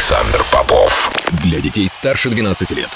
Александр 0.00 0.42
Попов. 0.50 1.10
Для 1.44 1.60
детей 1.60 1.86
старше 1.86 2.30
12 2.30 2.70
лет. 2.70 2.88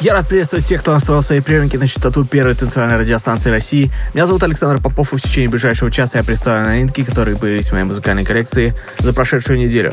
Я 0.00 0.12
рад 0.12 0.28
приветствовать 0.28 0.64
тех, 0.64 0.80
кто 0.80 0.92
настроил 0.92 1.22
свои 1.22 1.40
приемники 1.40 1.76
на 1.76 1.88
частоту 1.88 2.24
первой 2.24 2.54
танцевальной 2.54 2.98
радиостанции 2.98 3.50
России. 3.50 3.90
Меня 4.14 4.28
зовут 4.28 4.44
Александр 4.44 4.80
Попов, 4.80 5.12
и 5.12 5.16
в 5.16 5.20
течение 5.20 5.50
ближайшего 5.50 5.90
часа 5.90 6.18
я 6.18 6.24
представлю 6.24 6.68
новинки, 6.68 7.02
которые 7.02 7.36
появились 7.36 7.68
в 7.68 7.72
моей 7.72 7.84
музыкальной 7.84 8.24
коллекции 8.24 8.76
за 9.00 9.12
прошедшую 9.12 9.58
неделю. 9.58 9.92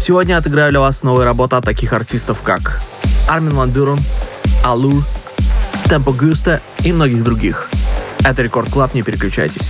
Сегодня 0.00 0.34
я 0.34 0.38
отыграю 0.38 0.70
для 0.70 0.78
вас 0.78 1.02
новые 1.02 1.26
работы 1.26 1.56
от 1.56 1.64
таких 1.64 1.92
артистов, 1.92 2.40
как 2.42 2.80
Armin 3.28 3.56
van 3.56 3.70
Buuren, 3.70 3.98
Allure, 4.62 5.02
Tempo 5.88 6.12
Giusto 6.12 6.60
и 6.84 6.92
многих 6.92 7.24
других. 7.24 7.68
Это 8.20 8.40
Record 8.42 8.70
Club, 8.70 8.94
не 8.94 9.02
переключайтесь. 9.02 9.68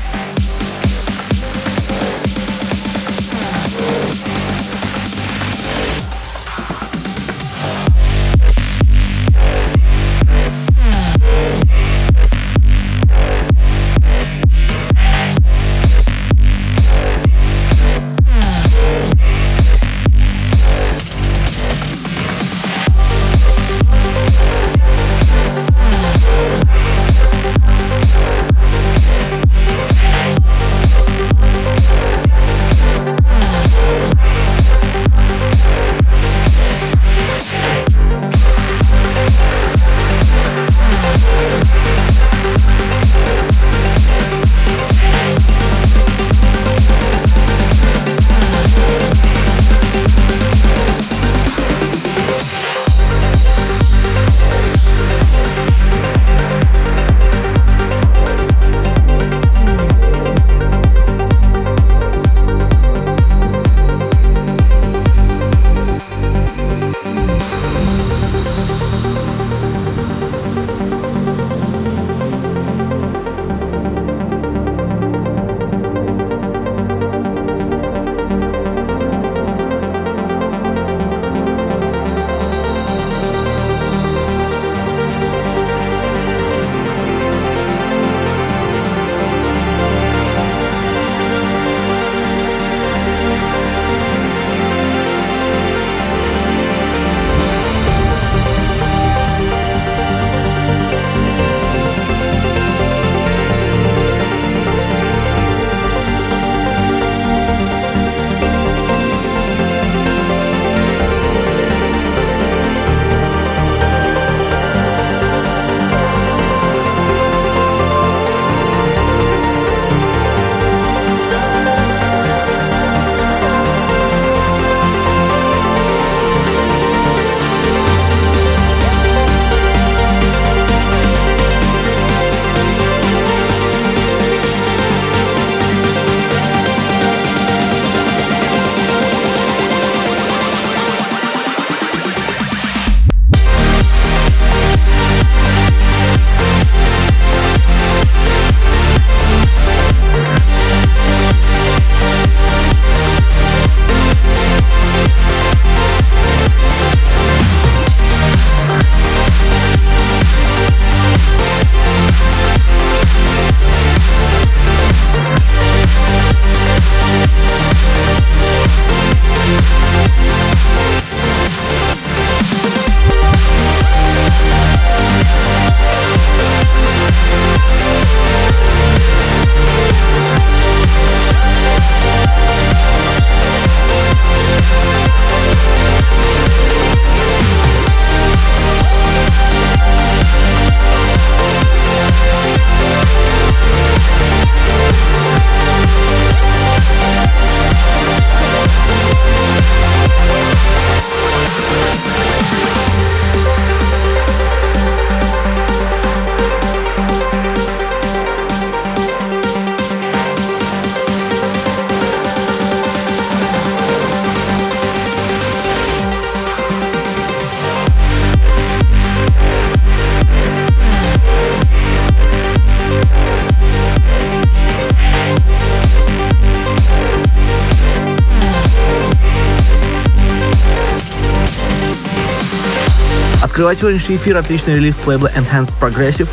Открывать 233.65 233.79
сегодняшний 233.79 234.17
эфир 234.17 234.37
отличный 234.37 234.75
релиз 234.75 234.99
с 234.99 235.07
лейбла 235.07 235.31
Enhanced 235.35 235.73
Progressive. 235.81 236.29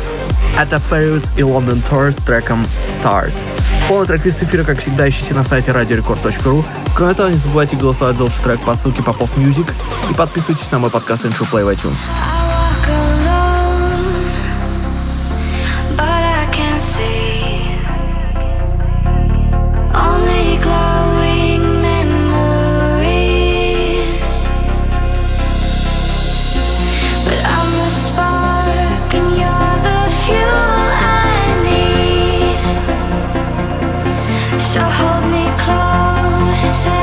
Это 0.60 0.76
Farius 0.76 1.30
и 1.34 1.40
London 1.40 1.82
Tour 1.90 2.12
с 2.12 2.16
треком 2.16 2.66
Stars. 2.86 3.36
Полный 3.88 4.06
трек-лист 4.06 4.42
эфира, 4.42 4.64
как 4.64 4.80
всегда, 4.80 5.08
ищите 5.08 5.32
на 5.32 5.42
сайте 5.42 5.70
radiorecord.ru. 5.70 6.62
Кроме 6.94 7.14
того, 7.14 7.30
не 7.30 7.38
забывайте 7.38 7.76
голосовать 7.76 8.18
за 8.18 8.24
лучший 8.24 8.42
трек 8.44 8.60
по 8.60 8.74
ссылке 8.74 9.02
Попов 9.02 9.34
Music 9.38 9.72
и 10.10 10.12
подписывайтесь 10.12 10.70
на 10.72 10.78
мой 10.78 10.90
подкаст 10.90 11.24
Intro 11.24 11.50
Play 11.50 11.64
в 11.64 11.68
iTunes. 11.68 12.31
say 36.62 37.01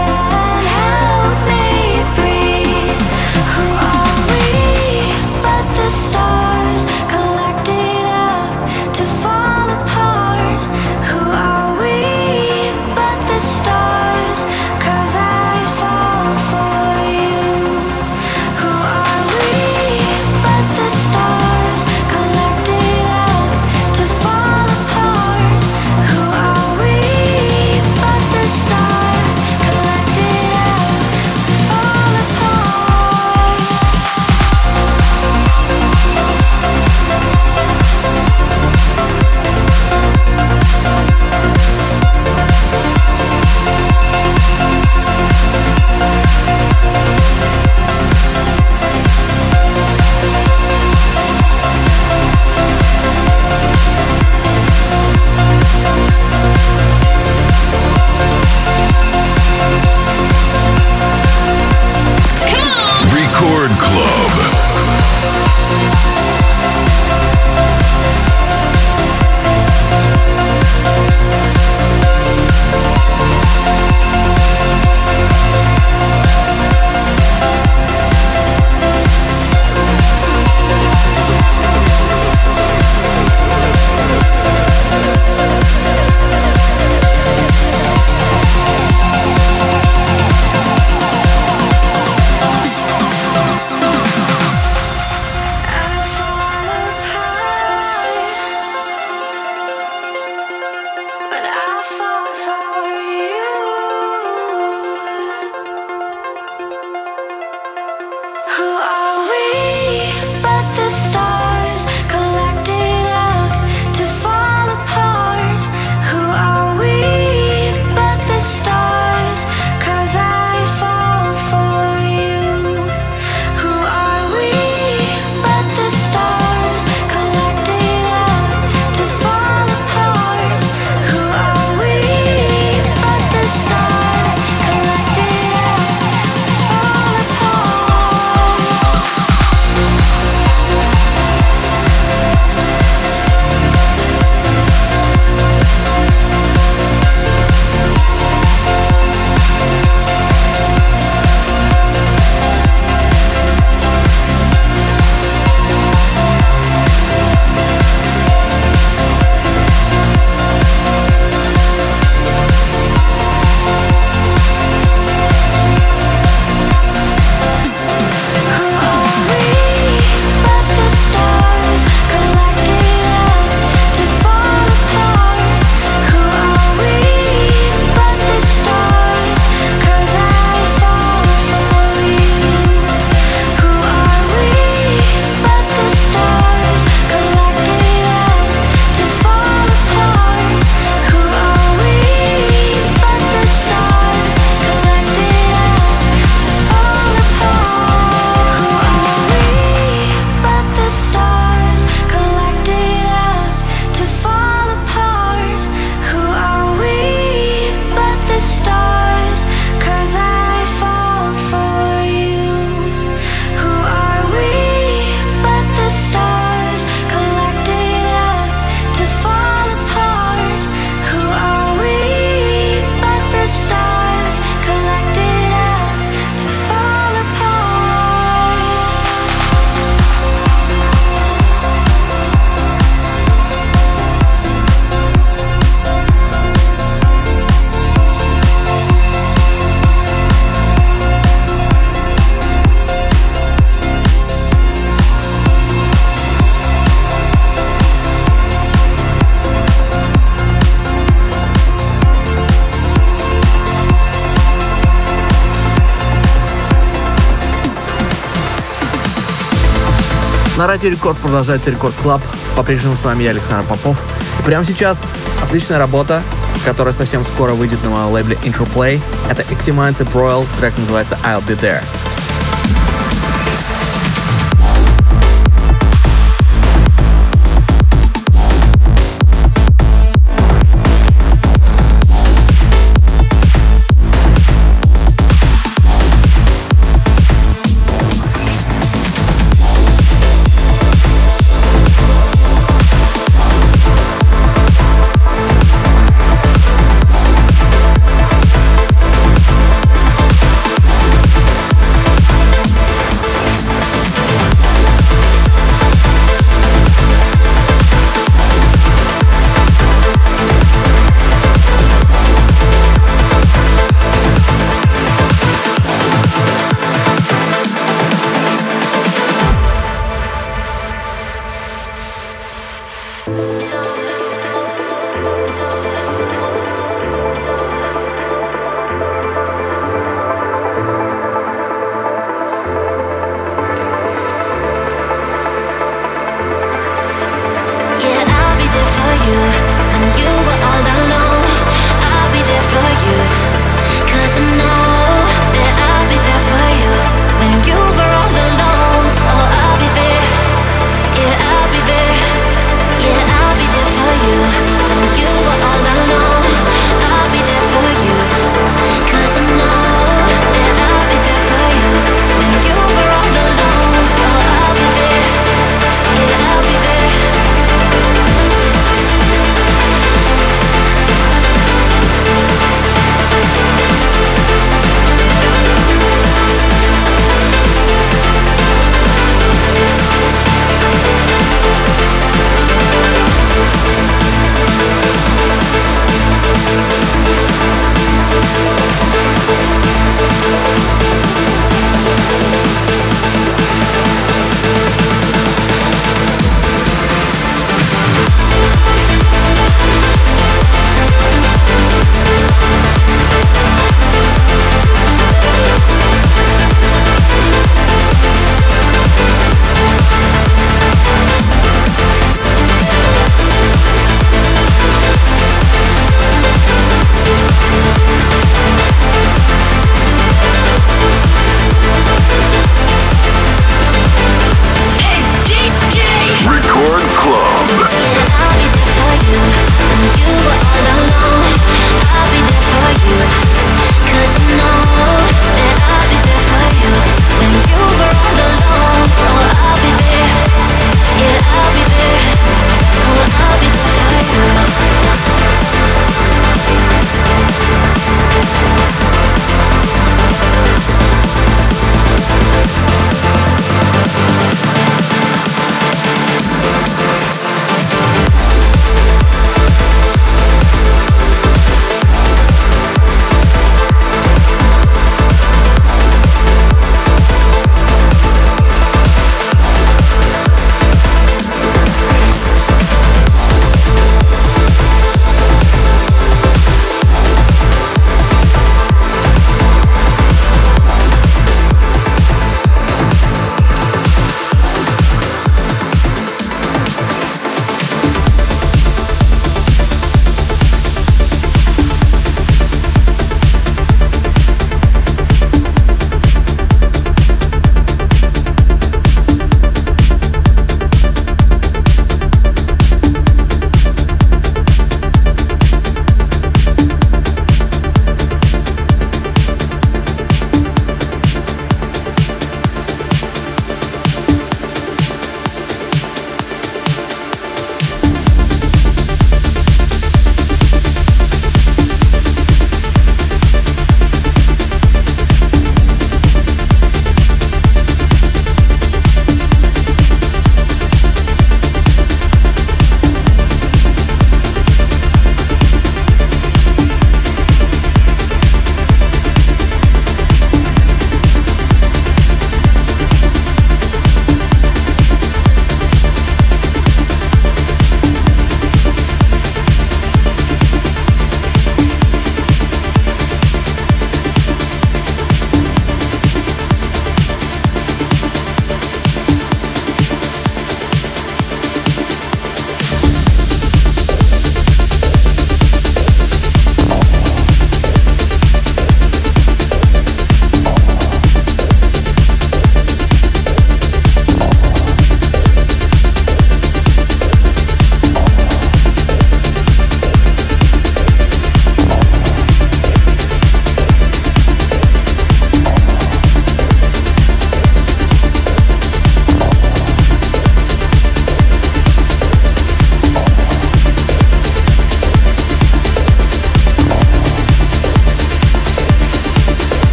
На 260.59 260.68
Радио 260.68 260.89
Рекорд 260.89 261.18
продолжается 261.19 261.71
Record 261.71 261.95
Club. 262.04 262.21
По-прежнему 262.57 262.97
с 262.97 263.06
вами 263.06 263.23
я, 263.23 263.30
Александр 263.30 263.66
Попов. 263.66 263.97
И 264.42 264.44
прямо 264.44 264.66
сейчас 264.66 265.06
отличная 265.42 265.78
работа, 265.78 266.21
которая 266.66 266.94
совсем 266.94 267.23
скоро 267.23 267.54
выйдет 267.54 267.81
на 267.81 267.92
моем 267.92 268.09
лейбле 268.09 268.37
Intro 268.44 268.68
Play. 268.75 268.99
Это 269.30 269.44
Eximines 269.44 270.06
Royal, 270.11 270.45
трек 270.59 270.78
называется 270.78 271.18
I'll 271.23 271.42
Be 271.47 271.57
There. 271.57 271.81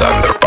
Александр 0.00 0.37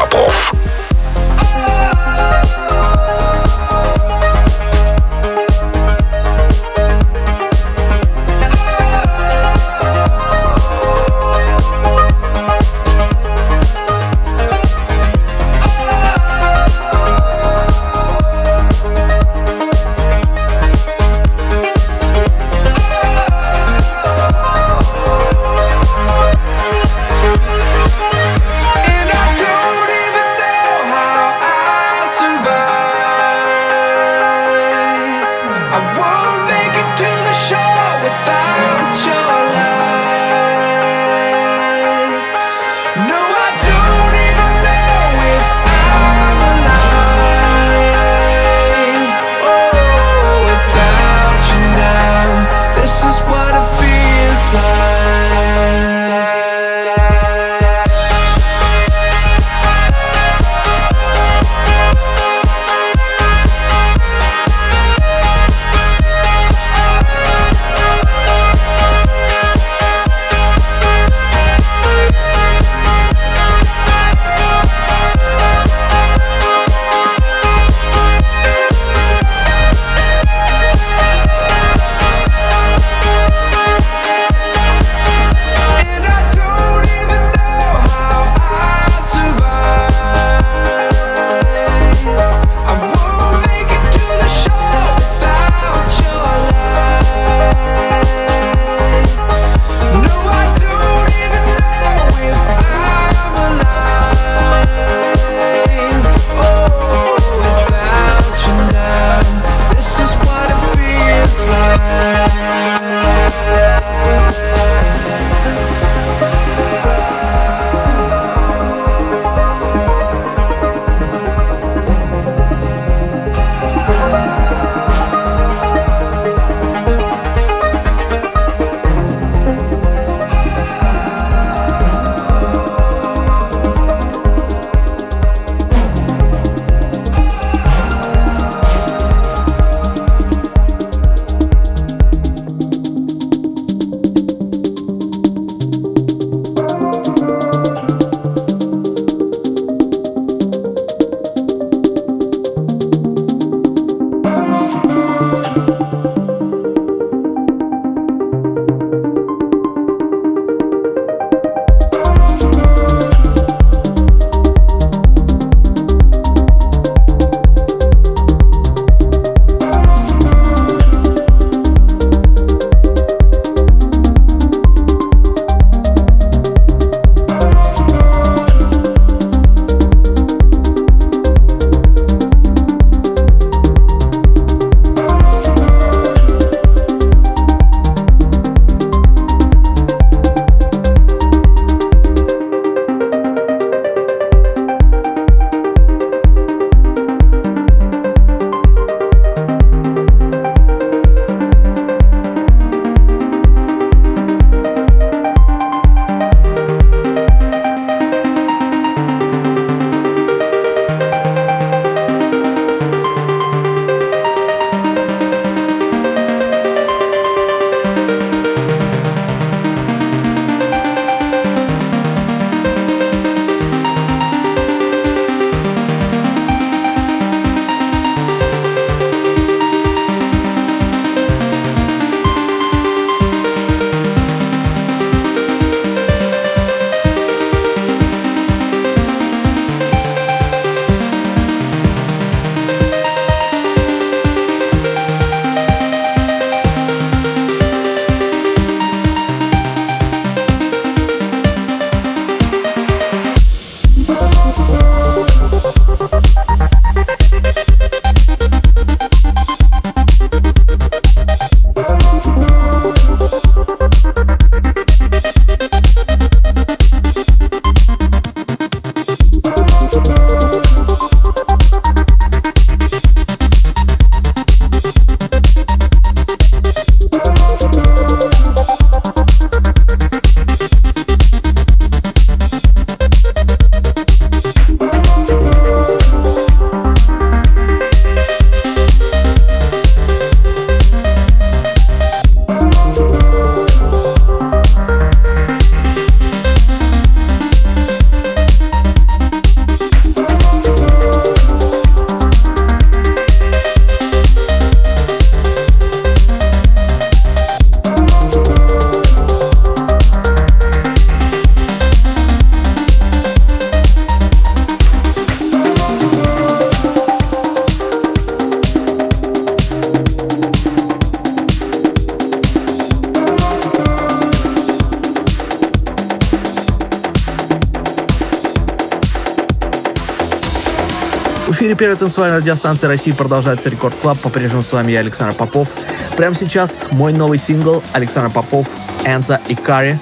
эфире 331.51 331.75
первой 331.75 331.97
танцевальной 331.97 332.37
радиостанции 332.37 332.87
России 332.87 333.11
продолжается 333.11 333.67
Record 333.67 333.95
Club. 334.01 334.19
По-прежнему 334.19 334.63
с 334.63 334.71
вами 334.71 334.91
я, 334.91 334.99
Александр 334.99 335.33
Попов. 335.33 335.67
Прямо 336.15 336.35
сейчас 336.35 336.83
мой 336.91 337.13
новый 337.13 337.37
сингл 337.37 337.83
Александр 337.93 338.31
Попов, 338.31 338.67
Энза 339.05 339.41
и 339.47 339.55
Кари 339.55 339.97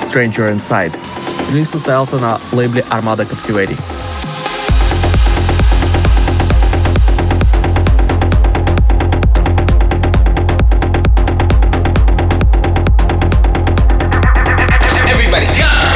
Stranger 0.00 0.54
Inside. 0.54 0.92
Релиз 1.52 1.70
состоялся 1.70 2.16
на 2.16 2.38
лейбле 2.52 2.84
Armada 2.90 3.26
Captivating. 3.28 3.78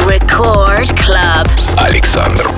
Record 0.06 0.92
Club. 0.96 1.48
Александр 1.76 2.57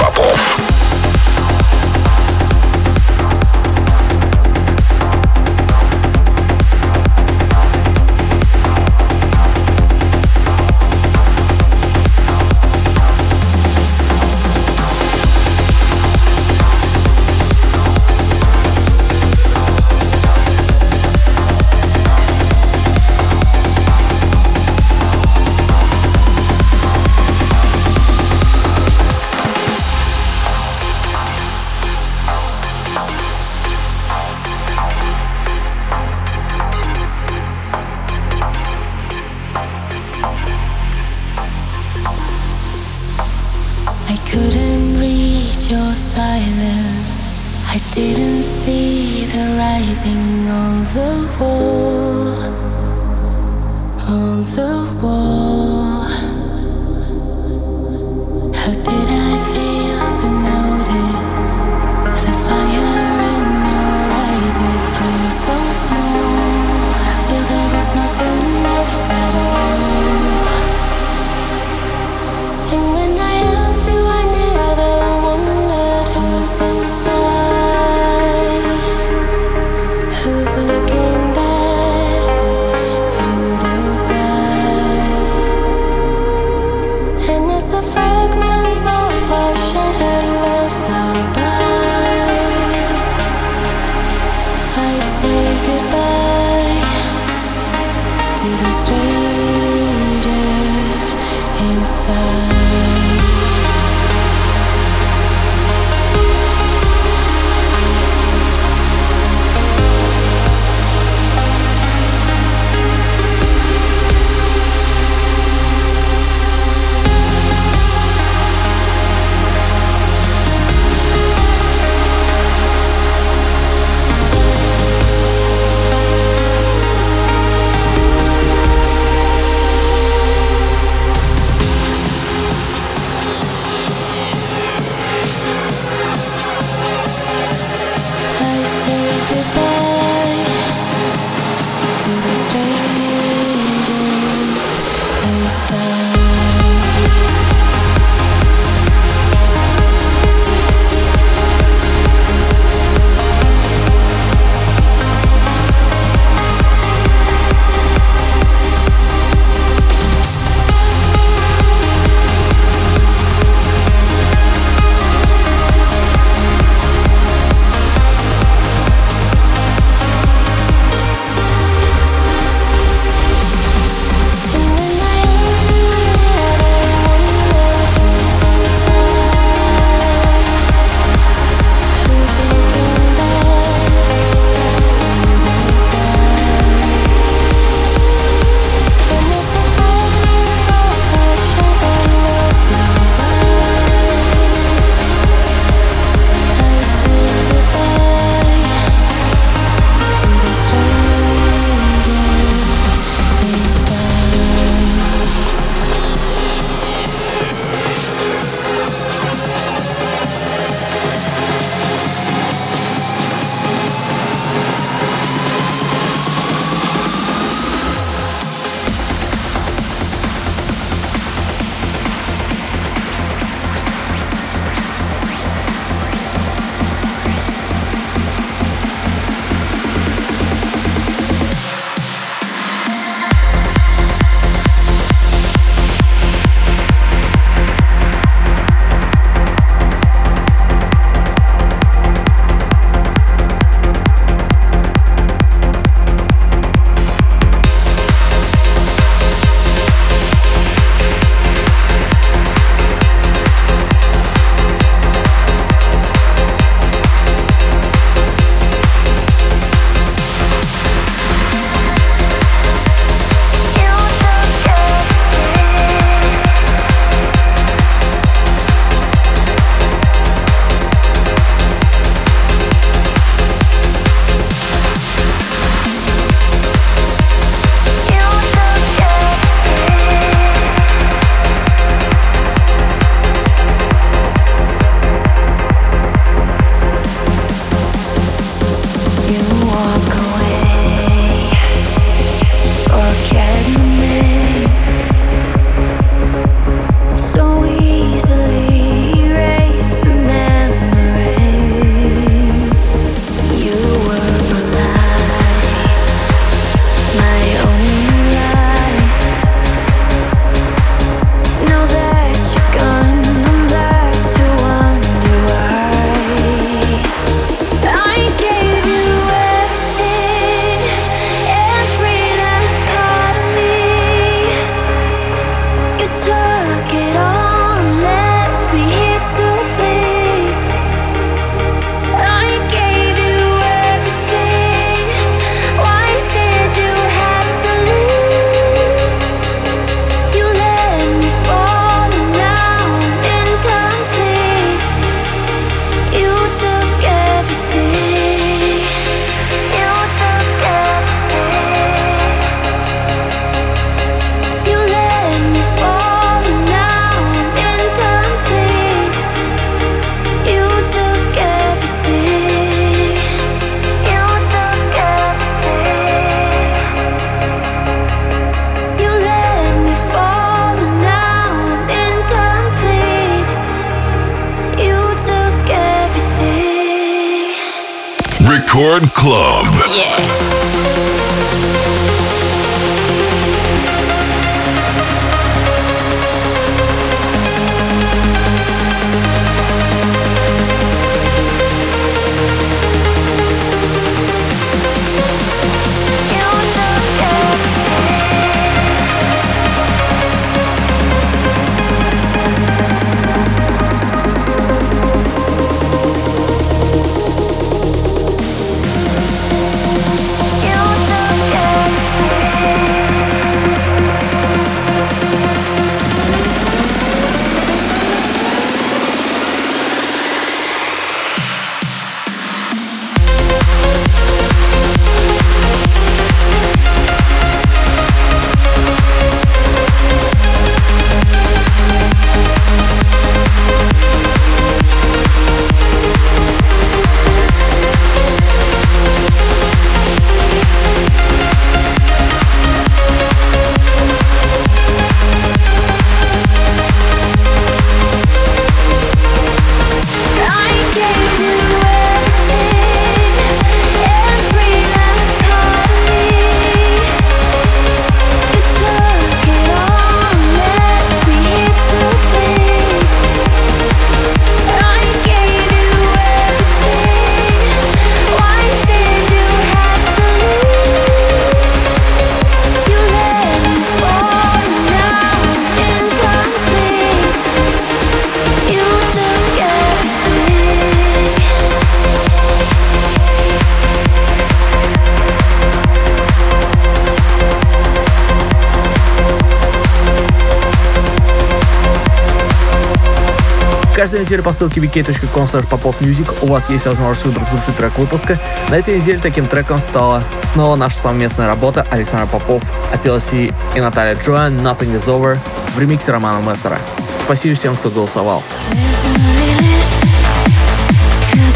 Неделю 494.21 494.43
по 494.43 494.53
ссылке 494.53 494.81
vk.com 494.81 495.45
popofmusic 495.45 496.35
у 496.43 496.47
вас 496.47 496.69
есть 496.69 496.87
возможность 496.87 497.25
выбрать 497.25 497.51
лучший 497.53 497.73
трек 497.75 497.97
выпуска. 497.99 498.41
На 498.69 498.77
этой 498.77 498.97
неделе 498.97 499.19
таким 499.19 499.47
треком 499.47 499.81
стала 499.81 500.23
снова 500.53 500.77
наша 500.77 500.99
совместная 500.99 501.47
работа 501.47 501.87
Александр 501.91 502.27
Попов, 502.31 502.63
от 502.93 503.05
TLC 503.05 503.53
и 503.75 503.81
Наталья 503.81 504.15
Джоан 504.15 504.59
«Nothing 504.59 504.97
is 504.97 505.07
Over» 505.07 505.39
в 505.75 505.79
ремиксе 505.81 506.13
Романа 506.13 506.47
Мессера. 506.47 506.79
Спасибо 507.25 507.55
всем, 507.55 507.77
кто 507.77 507.91
голосовал. 507.91 508.43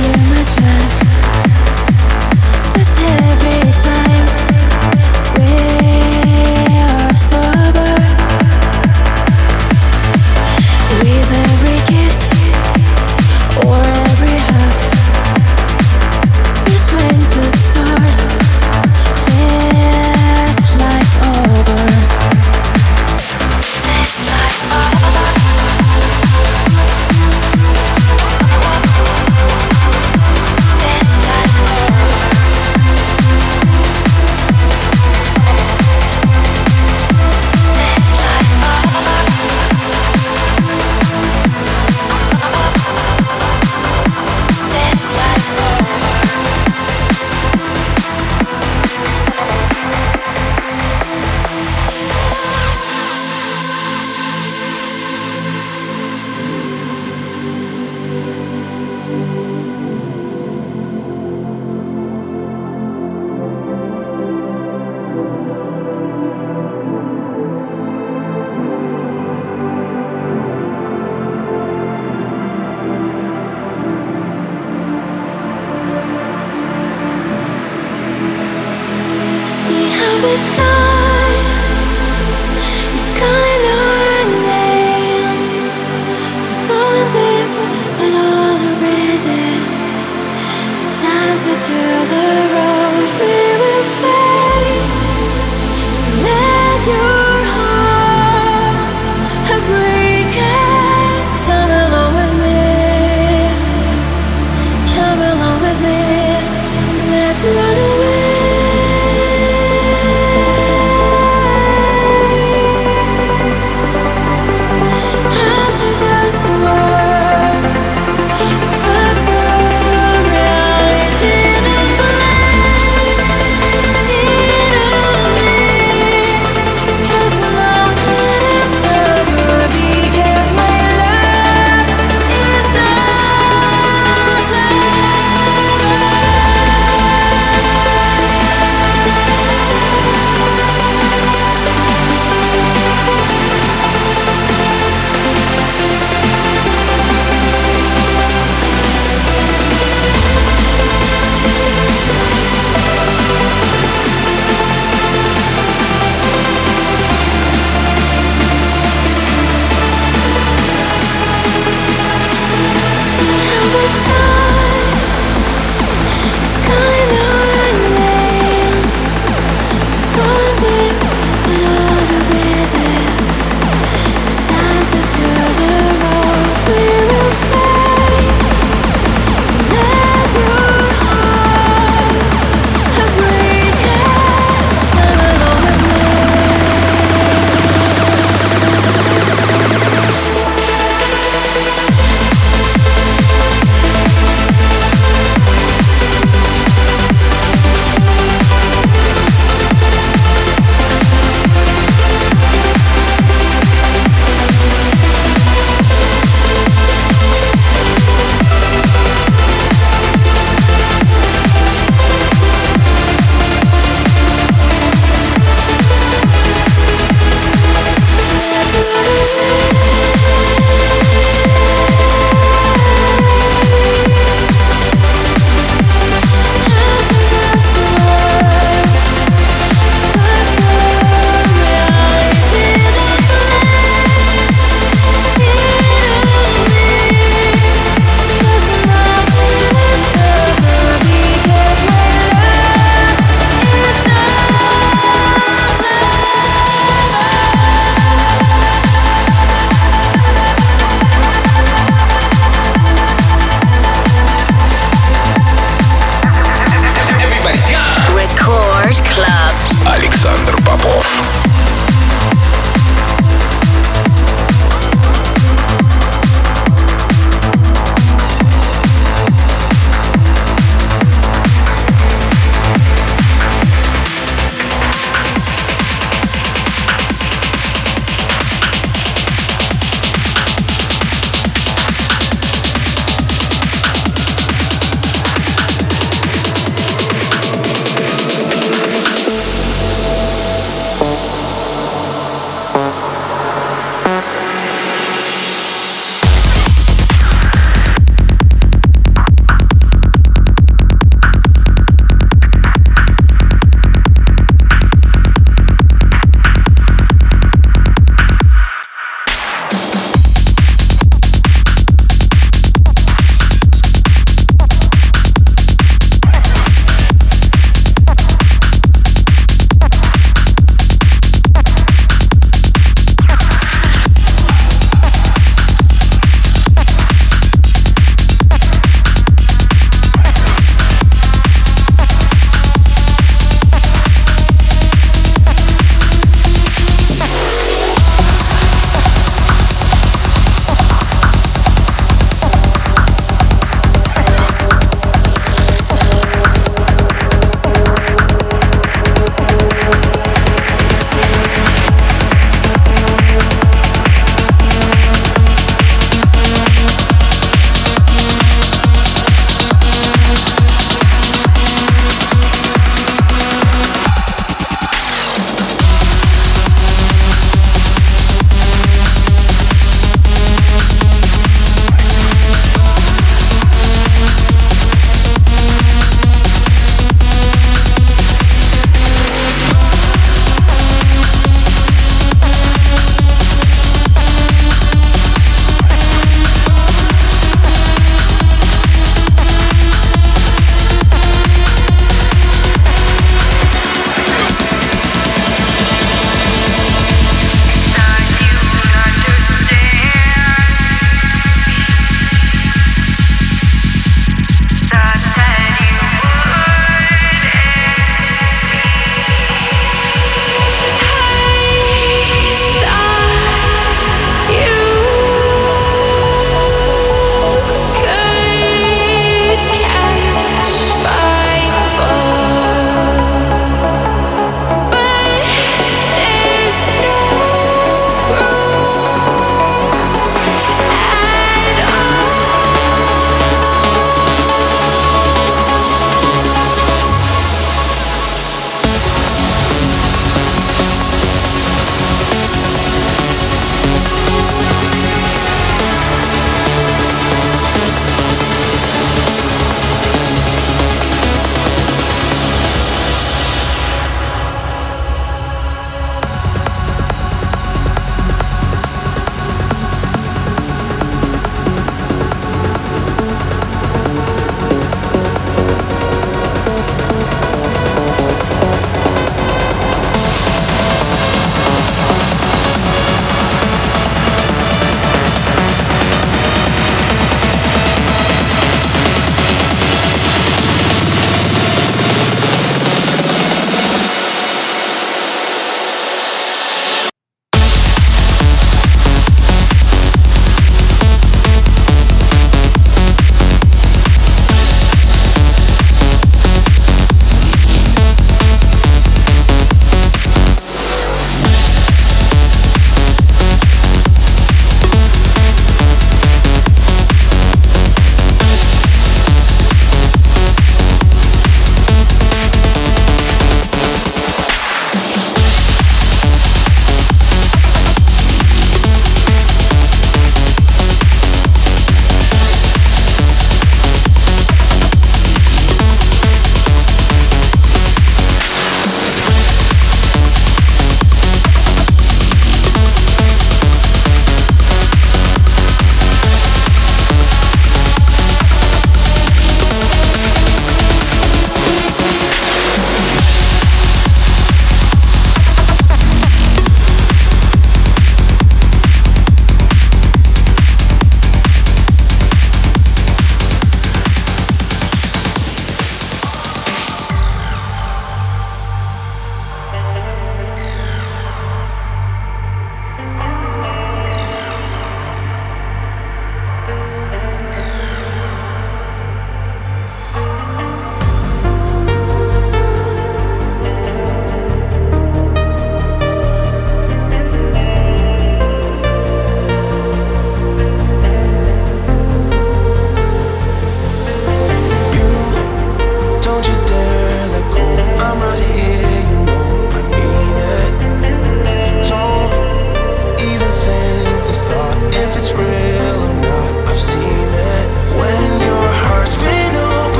every 0.00 1.07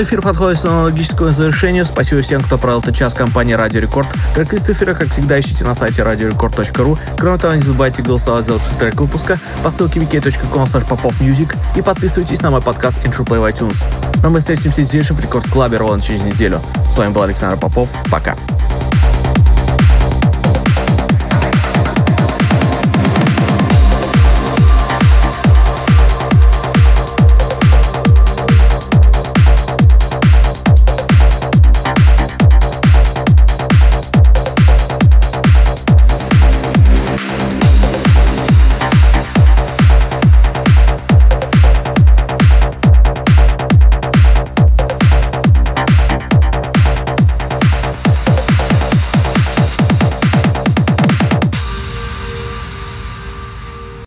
Очередной 0.00 0.16
эфир 0.16 0.22
подходит 0.22 0.58
к 0.58 0.60
своему 0.62 0.82
логическому 0.84 1.30
завершению. 1.30 1.84
Спасибо 1.84 2.22
всем, 2.22 2.40
кто 2.40 2.56
провел 2.56 2.80
этот 2.80 2.96
час 2.96 3.12
компании 3.12 3.52
Радио 3.52 3.80
Рекорд. 3.80 4.08
Трек-лист 4.34 4.70
эфира, 4.70 4.94
как 4.94 5.12
всегда, 5.12 5.38
ищите 5.38 5.62
на 5.62 5.74
сайте 5.74 6.00
radiorecord.ru. 6.00 6.98
Кроме 7.18 7.36
того, 7.36 7.54
не 7.54 7.60
забывайте 7.60 8.00
голосовать 8.00 8.46
за 8.46 8.54
лучший 8.54 8.72
трек 8.78 8.94
выпуска 8.94 9.38
по 9.62 9.70
ссылке 9.70 10.00
wiki.com 10.00 10.64
popofmusic 10.64 11.54
и 11.76 11.82
подписывайтесь 11.82 12.40
на 12.40 12.50
мой 12.50 12.62
подкаст 12.62 12.96
Intro 13.04 13.26
Play 13.26 13.40
в 13.40 13.44
iTunes. 13.44 13.84
Но 14.22 14.30
мы 14.30 14.38
встретимся 14.38 14.84
здесь 14.84 15.06
же 15.06 15.12
в 15.12 15.20
Рекорд 15.20 15.46
Клабе 15.50 15.76
ровно 15.76 16.00
через 16.00 16.22
неделю. 16.22 16.62
С 16.90 16.96
вами 16.96 17.12
был 17.12 17.20
Александр 17.20 17.58
Попов. 17.58 17.90
Пока. 18.10 18.36